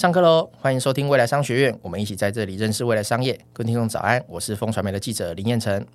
[0.00, 0.48] 上课喽！
[0.58, 3.38] 欢迎收听未来商学院，我们一起在这里认识未来商业。
[3.52, 5.86] 各位听众早安，我是风传媒的记者林彦辰。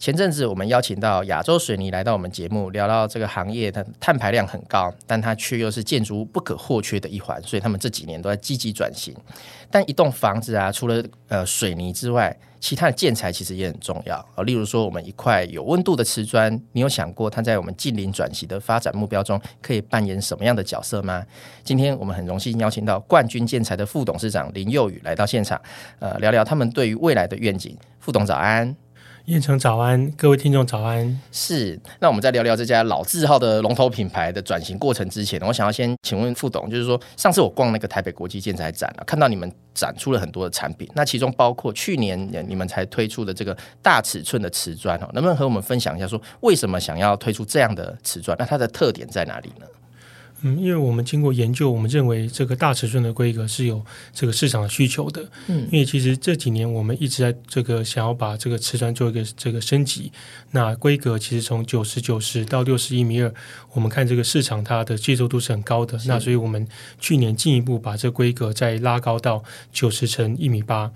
[0.00, 9.14] 前阵子我们邀请到亚洲水泥来到我们节目，聊到这个行业它碳排量很高，但它却又是建筑不可或缺的一环，所以他们这几年都在积极转型。
[9.70, 21.26] 但一栋房子啊，除了呃水泥之外，其他的建材其实也很重要啊，例如说，我们一块有温度的瓷砖，你有想过它在我们近邻转型的发展目标中可以扮演什么样的角色吗？
[21.64, 25.60] 今天我们很荣幸邀请到冠军建材的副董事长林佑宇来到现场，
[25.98, 27.76] 呃，聊聊他们对于未来的愿景。
[27.98, 28.81] 副董早安。
[29.26, 31.20] 燕城早安，各位听众早安。
[31.30, 48.36] 是，那我们在聊聊这家老字号的龙头品牌的转型过程之前，我想要先请问副董，就是说上次我逛那个台北国际建材展啊，看到你们展出了很多的产品，那其中包括去年你们才推出的这个大尺寸的瓷砖哦，能不能和我们分享一下，说为什么想要推出这样的瓷砖？
[48.40, 49.66] 那它的特点在哪里呢？
[50.42, 55.24] 嗯，因为我们经过研究，我们认为这个大尺寸的规格是有这个市场的需求的。
[55.46, 60.10] 嗯，因为其实这几年我们一直在这个想要把这个瓷砖做一个这个升级，
[60.50, 63.32] 那规格其实从九十九十到六十一米二，
[63.72, 65.98] 我们看这个市场它的接受度是很高的。
[66.06, 66.66] 那所以我们
[66.98, 70.90] 去年进一步把这规格再拉高到九十乘一米八。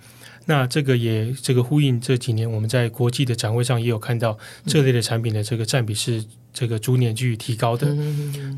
[0.46, 6.24] 那这个也这个呼应这几年我们在国际的展会上也有看到这类的产品的这个占比是。
[6.56, 7.86] 这个逐年去提高的，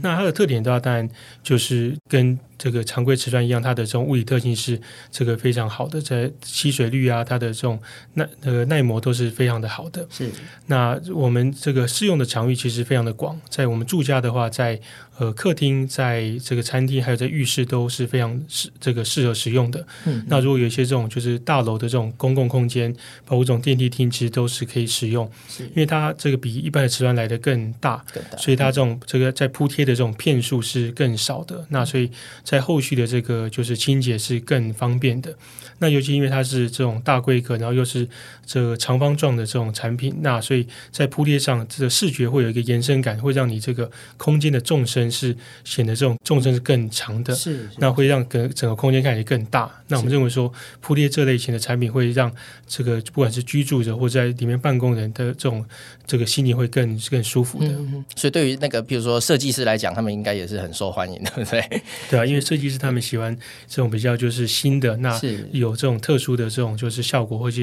[0.01, 1.09] 那它的特点的话，当然
[1.43, 4.79] 就是跟这个常规瓷砖一样，它的这种物理特性是
[5.11, 7.81] 这个非常好的，在吸水率啊，它的这种
[8.15, 10.07] 耐那个耐磨都是非常的好的。
[10.11, 10.29] 是，
[10.67, 14.81] 那我们这个适用的场域其实非常的广，在我们住家的话，在
[15.19, 19.87] 呃客厅，在这个餐厅，还有在浴室都是非常适这个适合使用的。
[20.05, 22.93] 嗯，那如果有一些这种就是大楼的这种公共空间，
[23.25, 28.05] 包括这种电梯厅，其实都是可以使用，是因为它这个比一般的瓷砖来得更大。
[28.37, 32.11] 所以它这种这个在铺贴的这种片数是更少的，那所以
[32.49, 35.35] 在后续的这个就是清洁是更方便的。
[35.81, 38.09] 那尤其因为它是这种大规格，然后又是
[38.47, 47.35] 这个长方状的这种产品，那所以在铺贴上这个视觉会有一个延伸感，会让你这个空间的纵深是显得这种纵深是更长的。
[47.35, 49.71] 是，那会让整整个空间看起来更大。
[49.89, 52.33] 那我们认为说铺贴这类型的产品会让
[52.67, 55.65] 这个不管是居住者或者在里面办公人的这种
[56.07, 57.69] 这个心里会更更舒服的。
[57.69, 61.83] 嗯，所以对于那个比如说设计师来讲，他们应该也是很受欢迎的，对不对？
[62.11, 63.33] 对啊，因为设计师他们喜欢
[63.69, 65.17] 这种比较就是新的，那
[65.53, 65.69] 有。
[65.69, 67.63] 有这种特殊的这种就是效果，或者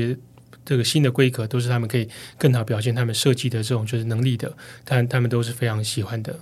[0.63, 6.35] 这个新的规格，都是他们可以更好表现他们设计的这种就是能力的，但他们都是非常喜欢的。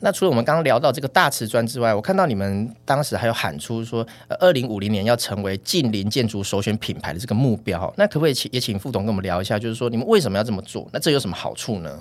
[0.00, 7.90] 那除了我们刚刚聊到这个大瓷砖之外，我看到你们当时还有喊出说，呃，二零五零年要成为近邻建筑首选品牌的这个目标。
[7.96, 10.86] 那可不可以请也请副总跟我们聊一下，就是说你们为什么要这么做？
[10.92, 11.98] 那这有什么好处呢？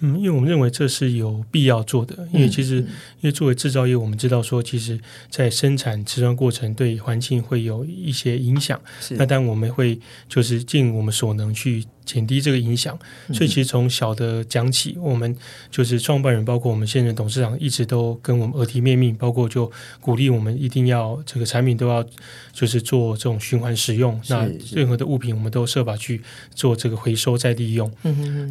[0.00, 2.84] 嗯，因为我们认为这是有必要做的，因为其实，因
[3.22, 4.98] 为作为制造业，我们知道说，其实，
[5.30, 8.80] 在生产瓷砖过程对环境会有一些影响。
[9.10, 9.98] 那当然我们会
[10.28, 11.84] 就是尽我们所能去。
[12.08, 12.98] 减低这个影响，
[13.34, 15.36] 所以其实从小的讲起，我们
[15.70, 19.70] 就是创办人，包括我们现任董事长，一直都跟我们耳提面命，包括就
[20.00, 22.02] 鼓励我们一定要这个产品都要
[22.50, 24.18] 就是做这种循环使用。
[24.28, 26.22] 那任何的物品，我们都设法去
[26.54, 27.92] 做这个回收再利用。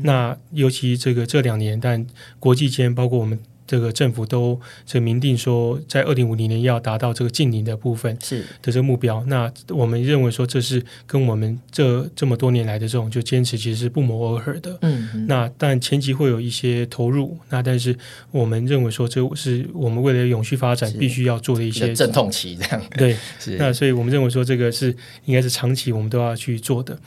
[0.03, 2.05] 那尤其这个这两年，但
[2.39, 3.39] 国际间包括我们。
[3.67, 9.23] 这个政府都这明定说，在二零五零年要达到这个净零的部分是的这个目标。
[9.27, 14.77] 那我们认为说，这是跟我们这这么多年来的这种就坚持，其实是不谋而合的。
[14.81, 17.93] 嗯，嗯，那但前期会有一些投入，那但是
[18.31, 23.17] 我们认为说，这是我们为了永续发展必须要做的一些阵痛期，这样 对。
[23.39, 24.95] 是那所以我们认为说，这个是
[25.25, 26.97] 应该是长期我们都要去做的。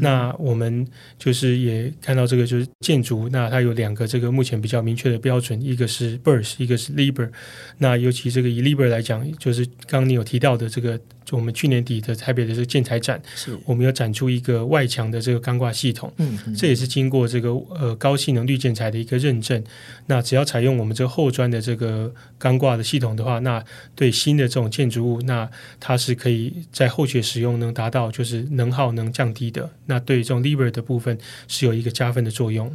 [0.00, 0.84] 那我们
[1.18, 6.07] 就是也看到这个就是建筑，那它有两个这个目前比较明确的标准，一个是。
[6.18, 7.30] BIRS 一个是 LIBOR，
[7.78, 19.62] 那尤其这个以 LIBOR 来讲，就是刚刚你有提到的这个，就我们去年底的台北的这个建材展，是我们有展出一个外墙的这个钢挂系统，嗯，嗯，这也是经过这个呃高性能绿建材的一个认证。
[20.06, 23.62] 那只要采用我们这个厚砖的这个钢挂的系统的话，那
[23.94, 25.48] 对新的这种建筑物，那
[25.80, 29.70] 它是可以在后续使用能达到就是能耗能降低的。
[29.86, 32.74] 那对这种 LIBOR 的部分是有一个加分的作用。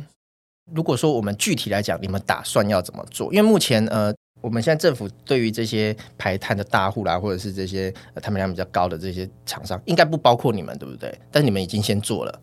[0.72, 3.34] 如果说我们具体来讲，你们打算要怎么做？
[3.34, 11.14] 因为目前呃，我们现在政府对于这些排碳的大户啦，或者是这些碳排量比较高的这些厂商，应该不包括你们，对不对？
[11.32, 12.42] 但你们已经先做了。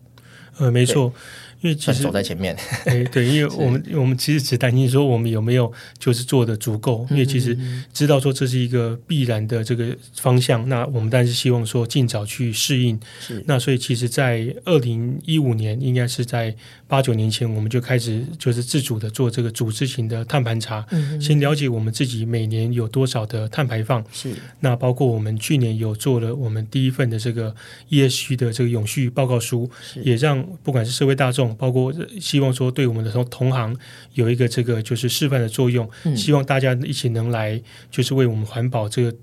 [0.59, 1.13] 呃，没错，
[1.61, 7.57] 因为其实走在前面， 哎，对，因为我们我们其实只担心说我们有没有就是做的足够，因为其实
[7.93, 12.99] 知道说这是一个必然的这个方向，那我们当然是希望说尽早去适应。
[13.21, 16.55] 是，那所以其实，在二零一五年，应该是在
[16.89, 24.03] 八九年前，我们就开始就是自主的做这个组织型的碳盘查，嗯，先了解我们自己每年有多少的碳排放。
[24.11, 27.55] 是，那包括我们去年有做了我们第一份的这个
[27.91, 29.71] ESG 的这个永续报告书，
[30.03, 31.50] 也让不管是社会大众。
[31.57, 33.77] 包括希望说对我们的同同行
[34.15, 37.61] 有一个这个就是示范的作用，嗯，希望大家一起能来
[37.91, 39.15] 就是为我们环保这个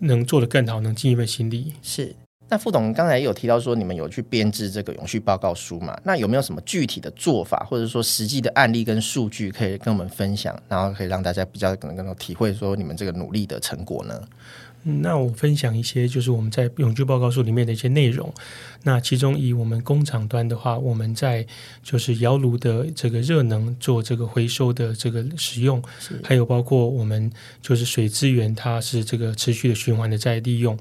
[0.00, 1.72] 能做得更好，能尽一份心力。
[1.82, 2.14] 是。
[2.52, 5.96] 那副董刚才有提到说你们有去编制这个永续报告书嘛？
[6.02, 14.20] 那有没有什么具体的做法，或者说实际的案例跟数据可以跟我们分享，然后可以让大家比较可能更能体会说你们这个努力的成果呢？
[14.82, 18.32] 那我分享一些，就是我们在永续报告书里面的一些内容。
[18.82, 21.46] 那其中以我们工厂端的话，我们在
[21.82, 25.82] 就是窑炉的这个热能做这个回收的这个使用，
[26.24, 27.30] 还有包括我们
[27.60, 30.78] 就是水资源，它是这个持续的循环的在利用。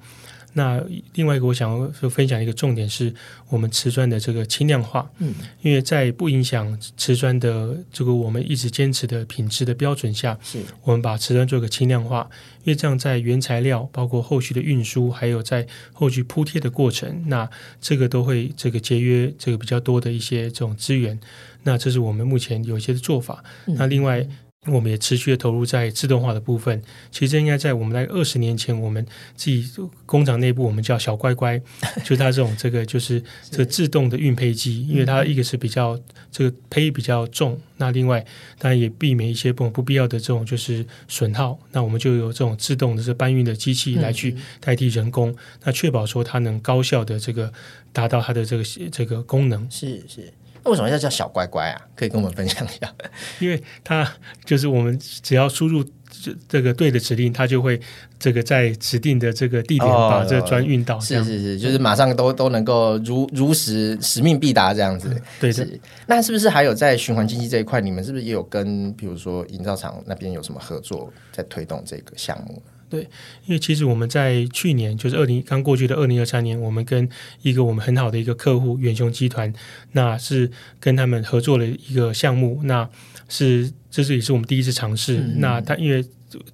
[0.53, 3.13] 那另外一个，我想要分享一个重点是
[3.49, 12.29] 我们瓷砖的这个轻量化，嗯，因为在不影响瓷砖的这个我们一直坚持的品质的标准下，是我们把瓷砖做个轻量化，
[12.63, 17.49] 因为这样在原材料、包括后续的运输，还有在后续铺贴的过程，那
[17.79, 21.19] 这个都会这个节约这个比较多的一些这种资源。
[21.63, 23.43] 那这是我们目前有一些的做法。
[23.67, 24.27] 嗯、那另外。
[24.67, 26.81] 我们也持续的投入在自动化的部分。
[27.11, 29.65] 其实应该在我们在二十年前，我们自己
[30.05, 31.59] 工厂内部，我们叫小乖乖，
[32.03, 35.97] 就它这种这个就是这个自动的运胚机，因为它一个是比较
[36.29, 38.23] 这个胚比较重，那另外
[38.57, 41.57] 当然也避免一些不不必要的这种就是损耗。
[41.71, 45.33] 那我们就有这种自动的这搬运的机器来去代替人工，
[45.63, 47.51] 那确保说它能高效的这个
[47.93, 49.65] 达到它的这个这个功能。
[49.71, 50.33] 是是。
[50.65, 51.81] 为什么要叫小乖乖啊？
[51.95, 52.93] 可以跟我们分享一下。
[53.39, 54.07] 因为它
[54.45, 57.79] 就是我们只要输入这这个对的指令，它就会
[58.19, 60.99] 这个在指定的这个地点把这个砖运到。
[60.99, 65.09] 是是是，就是马上都都能够如如实使命必达这样子。
[65.39, 65.67] 对的。
[66.07, 72.61] 那是不是还有在循环经济这一块，你们是不是也有跟比如说营造厂那边有什么合作，在推动这个项目？
[72.89, 73.01] 对，
[73.45, 77.07] 因为其实我们在去年，就是二零刚过去的二零二三年，我们跟
[77.41, 79.53] 一个我们很好的一个客户远雄集团，
[79.91, 80.49] 那是
[80.79, 82.89] 跟他们合作了一个项目，那
[83.27, 85.17] 是这是也是我们第一次尝试。
[85.17, 86.03] 嗯、那他因为。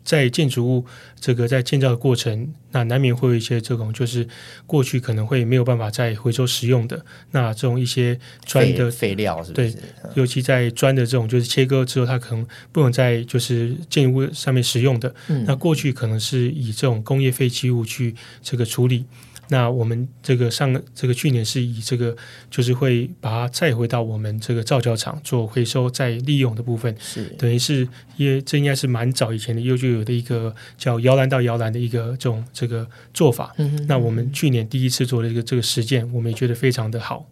[0.04, 0.86] 在建筑物
[1.19, 4.27] 这个在建造的过程，那难免会有一些这种，就是
[4.66, 9.81] 过去可能会没有办法再回收使用的那这种一些砖的废料是不是，对，
[10.13, 15.13] 尤其在砖的这种就是切割之后，它可能不能在就是建筑物上面使用的。
[15.27, 19.06] 嗯、那过去可能是以这种工业废弃物去这个处理。
[19.50, 22.15] 那我们这个上这个去年是以这个
[22.50, 27.88] 就是会把它再回到我们这个造胶厂做回收再利用的部分，是等于是
[28.18, 33.53] 因为这应该是蛮早以前的又就有的一个叫摇篮到摇篮的一个这种这个做法。
[33.57, 37.25] 嗯哼嗯哼，那我们去年第一次做的一个这个实践，我们也觉得非常的好。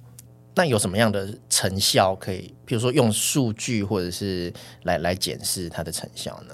[0.55, 6.53] 那有什么样的成效可以，比如说用数据或者是来来检视它的成效呢？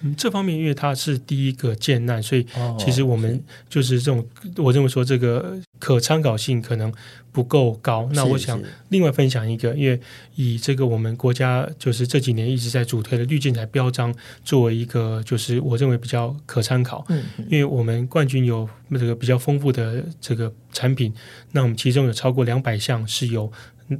[0.00, 2.46] 嗯，这方面因为它是第一个建难，所以
[2.78, 4.26] 其实我们就是这种，
[4.56, 6.92] 我认为说这个可参考性可能
[7.32, 8.08] 不够高。
[8.12, 8.60] 那我想
[8.90, 10.00] 另外分享一个，因为
[10.36, 17.04] 以这个我们国家就是这几年一直在主推的绿建材标章作为一个，就是我认为比较可参考。
[17.08, 21.12] 嗯，因为我们冠军有这个比较丰富的这个产品，
[21.52, 23.50] 那我们其中有超过两百项是有。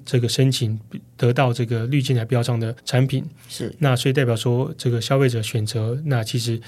[0.04, 0.78] 这个申请
[1.16, 3.24] 得到这个绿建材标章的产品。
[3.48, 6.60] 是，那所以代表说这个消费者选择，那其实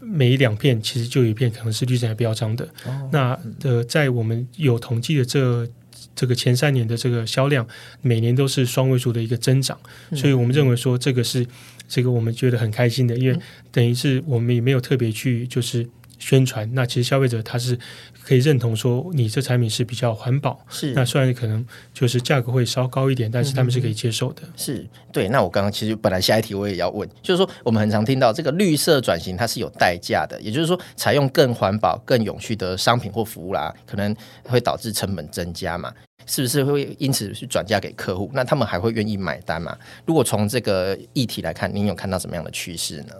[0.00, 2.64] 每一两片其实就有一片可能是绿建材标章的。
[2.84, 5.68] 哦、那呃，在我们有统计的这
[6.14, 7.66] 这个前三年的这个销量，
[8.00, 9.78] 每年都是双位数的一个增长，
[10.10, 11.46] 嗯、所以我们认为说这个是
[11.88, 13.38] 这个我们觉得很开心的，因为
[13.70, 15.88] 等于是我们也没有特别去就是。
[16.22, 17.76] 宣传，那其实消费者他是
[18.22, 24.42] 可以认同说你这产品是比较环保，是那虽然可能就是价格会稍高一点，但是他们是可以接受的。
[24.44, 25.28] 嗯、是对。
[25.30, 34.14] 那我刚刚其实本来下一题我也要问，就是说我们很常听到这个绿色转型它是有代价的，也就是说采用更环保、更永续的商品或服务啦，可能
[34.44, 35.92] 会导致成本增加嘛？
[36.24, 38.30] 是不是会因此去转嫁给客户？
[38.32, 39.76] 那他们还会愿意买单吗？
[40.06, 43.14] 如果从这个议题来看，您有看到什么样的趋势呢？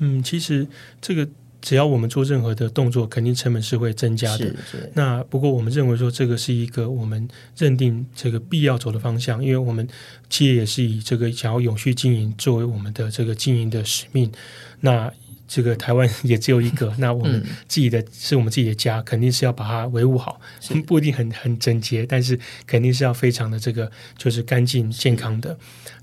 [0.00, 0.68] 嗯，其实
[1.00, 1.26] 这个。
[1.66, 4.54] 只要我们做任何的动作，肯定成本是会增加的。
[4.94, 9.84] 那不过我们认为说，这个是一个我们认定这个必要走的方向，因为我们
[10.30, 14.30] 企业也是以这个想要永续经营作为我们的这个经营的使命。
[14.78, 15.12] 那
[15.48, 20.40] 这个台湾也只有一个， 那我们自己的、嗯、是我们自己的家，肯定是要把它维护好，
[20.86, 25.56] 不一定很很整洁，但是肯定是要非常的这个就是干净健康的。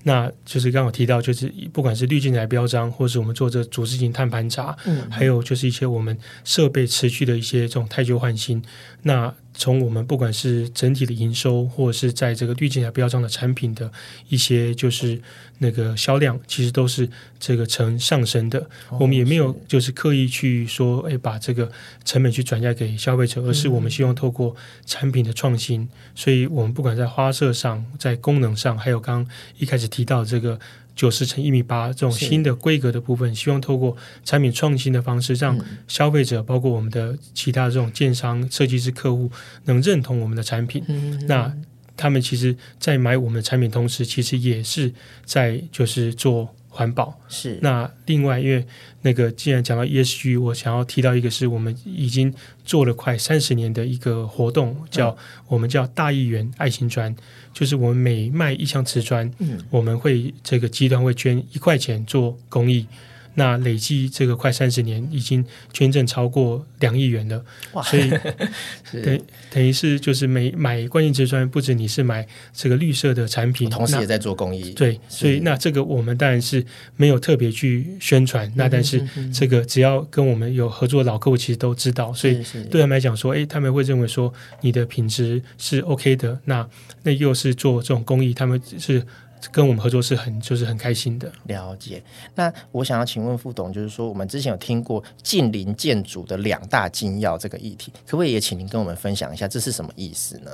[0.04, 8.62] 那就是刚刚提到，就是不管是绿建材标章，或是我们做这组织型碳盘查，嗯，还有就是一些我们设备持续的一些这种汰旧换新。
[9.04, 13.92] 那从我们不管是整体的营收，或者是在这个绿建材标章的产品的
[14.30, 15.22] 一些就是
[15.60, 17.08] 那个销量，其实都是
[17.40, 18.60] 这个呈上升的。
[18.90, 21.72] 哦、我们也没有就是刻意去说，哎，把这个
[22.04, 24.56] 成本去转嫁给消费者，而是我们希望透过
[24.86, 30.60] 产品的创新，嗯、所以我们不管在花色上，在功能上，还有刚刚一开始提到这个。
[30.96, 35.58] 九十乘一米八这种新的规格的部分，希望透过产品创新的方式，让
[35.88, 39.32] 消费者包括我们的其他这种建商、设计师客户
[39.66, 40.84] 能认同我们的产品。
[40.88, 41.54] 嗯、那
[41.96, 44.92] 他们其实，在买我们的产品同时，其实也是
[45.26, 46.54] 在就是做。
[46.76, 47.60] 环保是。
[47.62, 48.66] 那另外，因为
[49.04, 52.34] 那个既然讲到 ESG，我想要提到一个是我们已经
[52.66, 55.18] 做了快三十年的一个活动，叫、嗯、
[55.50, 57.16] 我们叫大义园爱心砖，
[57.54, 62.88] 就是我们每卖一箱瓷砖，嗯，我们会这个集团会捐一块钱做公益。
[63.36, 68.10] 那累计这个快三十年，已经捐赠超过两亿元了，哇所以
[69.04, 74.72] 等等于是就是每买关键词砖，不止你是买这个绿色的产品，同时也在做公益。
[74.74, 82.36] 对，所以那这个我们当然是没有特别去宣传，那但是这个只要跟我们有合作的老客户，其实都知道，所以
[82.70, 86.68] 对他们来讲说，哎，他们会认为说你的品质是 OK 的，那
[87.04, 89.06] 那又是做这种公益，他们是。
[89.52, 91.32] 跟我们合作是很就是很开心的。
[91.46, 92.04] 了解。
[92.36, 100.52] 那我想要请问副董，就是说我们之前有听过近邻建筑的两大金要这个议题，可不可以也请您跟我们分享一下，这是什么意思呢？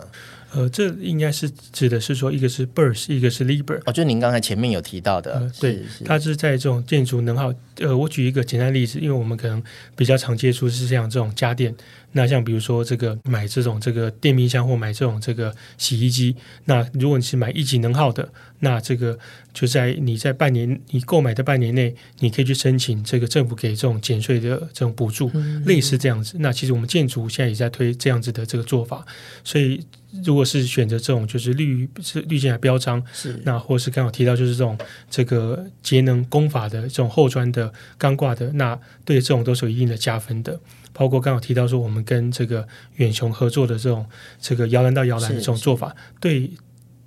[0.51, 3.81] 呃，这应该是指的是说，一个是 BIRS，一个是 LIBOR。
[3.85, 7.53] 哦，就您刚才前面有提到的，呃、对，是它是在这种建筑能耗。
[7.77, 9.61] 呃，我举一个简单例子，因为我们可能
[9.95, 11.73] 比较常接触是像这种家电。
[12.11, 18.27] 那像比如说这个买这种这个电冰箱或买这种这个洗衣机，那如果你是买一级能耗的，
[18.61, 19.17] 那这个
[19.53, 26.37] 就在你在半年你购买的半年内，你可以去申请这个政府给这种减税的这种补助，嗯、类似这样子。
[26.39, 29.05] 那其实我们建筑现在也在推这样子的这个做法，
[29.43, 29.79] 所以。
[30.23, 34.77] 如果是选择这种就是绿是绿建材标章，是那或是刚好提到就是这种
[35.09, 40.59] 这个节能工法的这种后砖的钢挂的，那对这种都是有一定的加分的。
[40.93, 44.05] 包括刚好提到说我们跟这个远雄合作的这种
[44.41, 46.51] 这个摇篮到摇篮的这种做法，对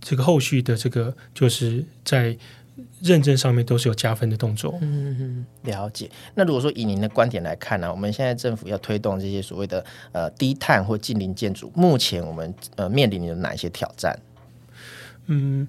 [0.00, 2.37] 这个后续的这个就是在。
[3.02, 4.79] 认证上面都是有加分的动作。
[4.81, 6.11] 嗯，了解。
[6.35, 14.19] 那如果说以您的观点来看呢、啊，我们现在政府要推动这些所谓的呃低碳或近邻建筑，目前我们呃面临的哪一些挑战？
[15.26, 15.67] 嗯，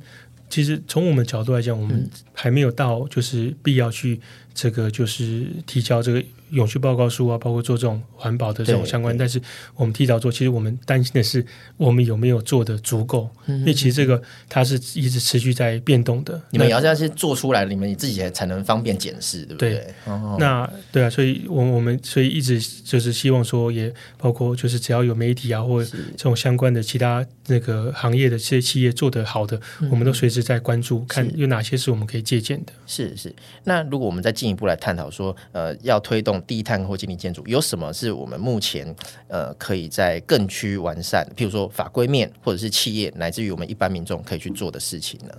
[0.50, 4.20] 其实从我们角度来讲，我们还没有到就是必要去
[4.54, 6.24] 这个就是提交这个。
[6.54, 9.42] 永续报告书啊，包括做这种环保的这种相关，但是
[9.76, 11.44] 我们提早做，其实我们担心的是
[11.78, 16.40] 我们有没有做的足够，嗯、因为其实这个它是一直持续在变动的。
[16.52, 19.74] 你们要是做出来，你们自己才能方便检视，对不对？
[19.74, 32.74] 对哦、那对啊，所以我我们所以一直就是希望说，也包括就是只要有媒体啊，或者这种相关的其他那个行业的这些企业做得好的，嗯、我们都随时在关注，看有哪些是我们可以借鉴的。
[32.86, 33.34] 是是。
[33.64, 36.43] 那如果我们再进一步来探讨说，呃，要推动。
[36.48, 38.96] 低碳或经济建筑有什么是我们目前
[39.28, 45.34] 呃可以在更趋完善，譬如说法规面，或者是企业乃至于我们一般民众可以去做的事情呢？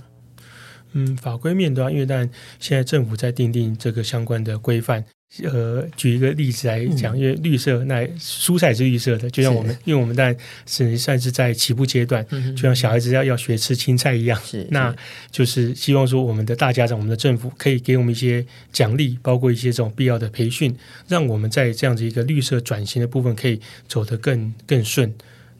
[0.93, 2.29] 嗯，法规面的话，因为但
[2.61, 5.05] 现在政府在定定这个相关的规范。
[5.43, 12.25] 呃，举一个例子来讲，因为绿色，那蔬菜是绿色的，就像我们，因为我们当然是算是在起步阶段，
[12.55, 14.95] 就像小孩子要要学吃青菜一样，是，那
[15.33, 20.73] 就是希望说我们的大家长，我们的政府可以给我们一些奖励，包括一些这种必要的培训，
[21.09, 25.13] 让我们在这样子一个绿色转型的部分可以走得更更顺。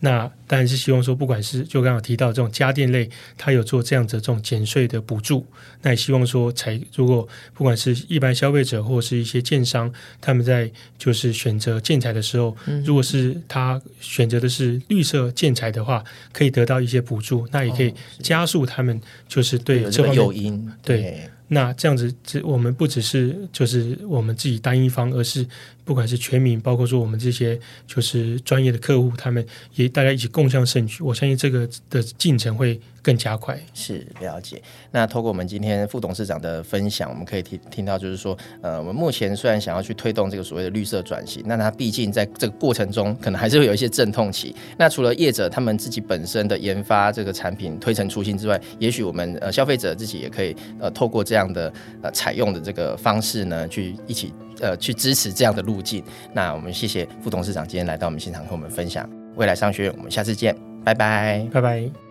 [0.05, 3.09] 那当然是希望说，不管是就刚刚提到这种家电类，
[3.39, 5.47] 它有做这样子这种减税的补助，
[5.81, 21.31] 那也希望说，才如果不管是一般消费者或是一些建商，他们在就是选择建材的时候，如果是他选择的是绿色建材的话，可以得到一些补助，那也可以加速他们就是对这方面诱因对。
[21.49, 25.47] 那这样子，这我们不只是就是我们自己单一方，而是
[25.85, 31.03] 不管是全民，包括说我们这些就是专业的客户，他们也大家一起共享盛举。
[31.03, 33.57] 我相信这个的进程会更加快。
[33.75, 34.61] 是了解。
[34.91, 44.57] 那透过我们今天副董事长的分享，我们可以听听到，就是说，呃，我们目前虽然想要去推动这个所谓的绿色转型，那它毕竟在这个过程中，可能还是会有一些阵痛期。
[44.79, 51.71] 那除了业者他们自己本身的研发这个产品推陈出新之外，也许我们呃消费者自己也可以呃透过这样的
[52.01, 56.03] 呃采用的这个方式呢，去一起呃去支持这样的路径。
[56.33, 62.04] 那我们谢谢副董事长今天来到我们现场和我们分享未来商学院，我们下次见，拜拜，拜拜。